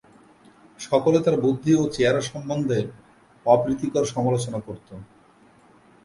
সকলে 0.79 1.17
তার 1.25 1.35
বুদ্ধি 1.41 1.71
ও 1.75 1.83
চেহারা 1.95 2.21
সম্বন্ধে 2.21 2.79
অপ্রীতিকর 3.45 4.03
সমালোচনা 4.05 4.59
করতো। 4.67 4.93